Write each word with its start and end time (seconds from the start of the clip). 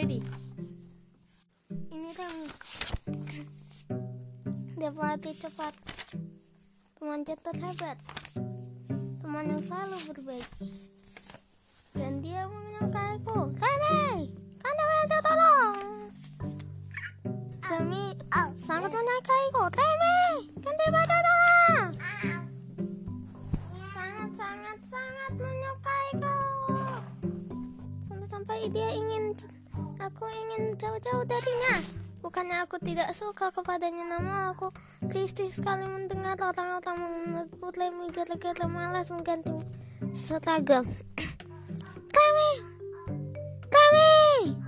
ready. 0.00 0.24
Ini 1.92 2.10
Remi. 2.16 2.48
Dia 4.80 4.88
pelatih 4.96 5.36
cepat. 5.36 5.76
Pemanjat 6.96 7.36
terhebat. 7.44 8.00
Teman 9.20 9.44
yang 9.44 9.60
selalu 9.60 10.00
berbagi. 10.08 10.72
Dan 11.92 12.24
dia 12.24 12.48
menyukaiku. 12.48 13.52
Remi, 13.52 14.32
kamu 14.64 14.82
minta 14.88 15.18
tolong. 15.20 15.76
Remi 17.60 18.04
sangat 18.56 18.88
menyukaiku. 18.96 19.64
Kan 19.68 20.74
dia 20.80 20.88
minta 20.88 21.04
tolong. 21.12 21.92
Sangat, 23.92 24.30
sangat, 24.32 24.78
sangat 24.88 25.32
menyukaiku. 25.36 26.36
Sampai-sampai 28.08 28.64
dia 28.72 28.88
ingin 28.96 29.36
aku 30.00 30.24
ingin 30.24 30.80
jauh-jauh 30.80 31.28
darinya. 31.28 31.76
Bukannya 32.24 32.64
aku 32.64 32.76
tidak 32.80 33.12
suka 33.12 33.52
kepadanya, 33.52 34.04
namun 34.16 34.52
aku 34.52 34.72
risih 35.12 35.52
sekali 35.52 35.84
mendengar 35.88 36.36
orang-orang 36.40 36.96
menegur 37.00 37.72
Lemmy 37.76 38.08
gara-gara 38.12 38.64
malas 38.68 39.12
mengganti 39.12 39.52
seragam. 40.16 40.84
Kami, 42.16 42.50
kami, 43.72 44.10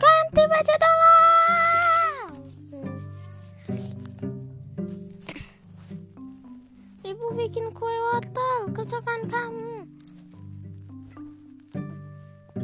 ganti 0.00 0.42
baju 0.48 0.74
dulu. 0.80 1.16
Ibu 7.12 7.27
bikin 7.36 7.66
kue 7.77 7.96
wortel 8.08 8.72
kesukaan 8.72 9.28
kamu. 9.28 9.84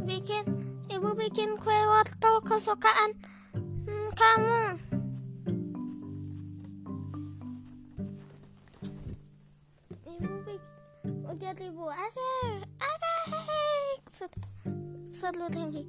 Bikin, 0.08 0.44
ibu 0.88 1.12
bikin 1.12 1.60
kue 1.60 1.76
wortel 1.84 2.07
kesukaan 2.48 3.10
hmm, 3.86 4.08
kamu. 4.16 4.62
Ibu 10.08 10.54
ujar 11.28 11.56
ibu 11.60 11.84
asik, 11.86 12.60
asik. 12.80 14.32
Seru 15.12 15.46
tinggi. 15.52 15.84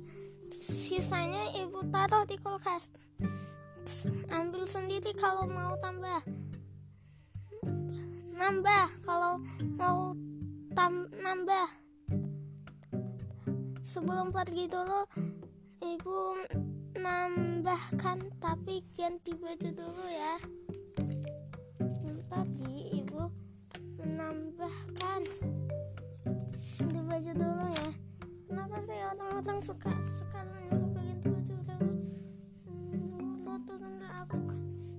Sisanya 0.51 1.53
ibu 1.57 1.79
taruh 1.89 2.27
di 2.27 2.35
kulkas. 2.37 2.91
Ambil 4.29 4.69
sendiri 4.69 5.15
kalau 5.17 5.49
mau 5.49 5.73
tambah 5.81 6.21
nambah 8.37 8.85
kalau 9.01 9.41
mau 9.79 10.13
tam 10.77 11.09
nambah 11.17 11.67
sebelum 13.81 14.29
pergi 14.29 14.69
dulu 14.69 15.09
ibu 15.79 16.35
nambahkan 16.99 18.19
tapi 18.43 18.83
ganti 18.99 19.31
baju 19.31 19.69
dulu 19.71 20.05
ya. 20.11 20.35
Tapi 22.27 22.99
ibu 22.99 23.23
menambahkan. 23.95 25.21
Ganti 26.75 26.99
baju 26.99 27.31
dulu 27.31 27.65
ya. 27.71 27.89
Kenapa 28.51 28.77
sih 28.83 28.99
orang-orang 28.99 29.59
suka 29.63 29.91
sekali 30.03 30.51
menyuruh 30.67 30.91
ganti 30.99 31.27
baju 31.31 31.55
lo 33.47 33.55
turun 33.63 33.93
nggak 34.03 34.13
aku. 34.27 34.39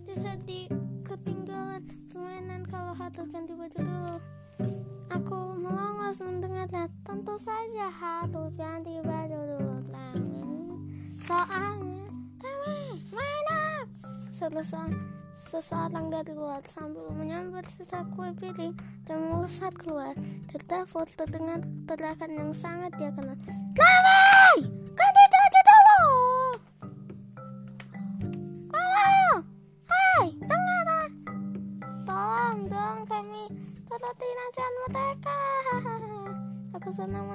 Bisa 0.09 0.33
di 0.49 0.65
ketinggalan 1.05 1.85
permainan 2.09 2.65
kalau 2.65 2.97
harus 2.97 3.29
ganti 3.29 3.53
baju 3.53 3.79
dulu. 3.85 4.17
Aku 5.13 5.39
melongos 5.61 6.25
mendengarnya. 6.25 6.89
Tentu 7.05 7.37
saja 7.37 7.93
harus 7.93 8.57
ganti 8.57 8.97
baju 9.05 9.50
soalnya 11.21 12.09
Tami 12.41 12.97
mana 13.13 13.85
selesai 14.33 14.93
seseorang 15.37 16.09
dari 16.09 16.33
luar 16.33 16.65
sambil 16.65 17.13
menyambut 17.13 17.65
sisa 17.69 18.05
kue 18.17 18.33
piring 18.41 18.73
dan 19.05 19.29
melesat 19.29 19.77
keluar 19.77 20.17
dapur 20.71 21.05
terdengar 21.19 21.61
teriakan 21.91 22.31
yang 22.31 22.51
sangat 22.55 22.95
dia 22.95 23.11
kenal. 23.11 23.35
Tami 23.75 24.23
ganti 24.95 25.23
baju 25.29 25.61
dulu! 25.67 26.03
Halo 28.71 29.43
Hai 29.91 30.27
dengar 30.39 30.87
ah. 30.89 31.09
Tolong 32.07 32.59
dong 32.71 33.01
kami 33.11 33.45
turuti 33.91 34.29
nasihat 34.31 34.75
mereka. 34.87 35.39
Aku 36.79 36.89
senang 36.95 37.27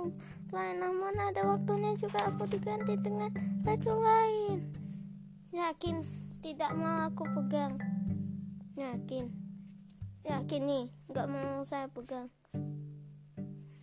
menemu 0.00 0.16
lain 0.50 0.76
namun 0.80 1.14
ada 1.14 1.42
waktunya 1.44 1.92
juga 1.94 2.32
aku 2.32 2.48
diganti 2.48 2.96
dengan 2.96 3.30
baju 3.60 3.92
lain. 4.00 4.58
Yakin 5.52 5.96
tidak 6.40 6.72
mau 6.72 7.06
aku 7.06 7.28
pegang. 7.36 7.76
Yakin. 8.80 9.28
Yakin 10.24 10.62
nih, 10.64 10.84
nggak 11.12 11.28
mau 11.28 11.60
saya 11.68 11.86
pegang. 11.92 12.32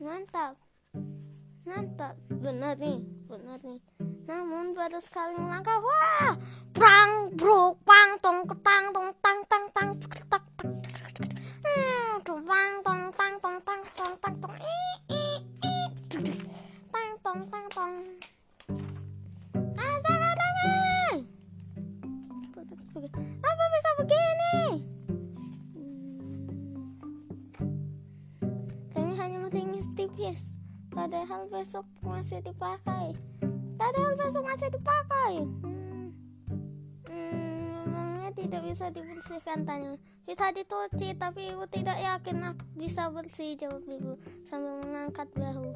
Mantap. 0.02 0.58
Mantap, 1.68 2.16
benar 2.32 2.80
nih, 2.80 3.04
benar 3.28 3.60
nih. 3.62 3.80
Namun 4.28 4.76
baru 4.76 5.00
sekali 5.00 5.36
melangkah, 5.40 5.80
wah, 5.80 6.36
prang, 6.72 7.32
bro, 7.36 7.76
pang, 7.84 8.20
tong, 8.20 8.48
ketang, 8.48 8.92
tong, 8.92 9.12
Apa 23.16 23.64
bisa 23.74 23.90
begini? 24.02 24.58
Kami 28.92 29.14
hanya 29.16 29.38
meringis 29.48 29.88
tipis. 29.96 30.52
Padahal 30.92 31.46
besok 31.48 31.86
masih 32.02 32.42
dipakai. 32.42 33.14
Padahal 33.78 34.18
besok 34.18 34.44
masih 34.44 34.70
dipakai. 34.74 35.46
Hmm. 35.62 36.10
Hmm, 37.06 37.86
memangnya 37.86 38.34
tidak 38.34 38.66
bisa 38.66 38.90
dibersihkan 38.90 39.62
tanya. 39.64 39.94
Bisa 40.26 40.50
dicuci, 40.52 41.14
tapi 41.16 41.54
ibu 41.54 41.64
tidak 41.70 42.02
yakin 42.02 42.42
aku 42.52 42.66
bisa 42.76 43.14
bersih 43.14 43.54
jawab 43.56 43.86
ibu 43.86 44.18
sambil 44.50 44.82
mengangkat 44.82 45.30
bahu. 45.38 45.72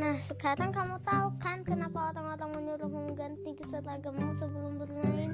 Nah, 0.00 0.16
sekarang 0.24 0.72
kamu 0.72 0.96
tahu 1.04 1.28
kan 1.38 1.60
kenapa 1.60 2.08
orang-orang 2.08 2.19
menyuruh 3.80 4.12
mengganti 4.12 4.36
seragam 4.36 4.36
sebelum 4.36 4.72
bermain? 4.76 5.29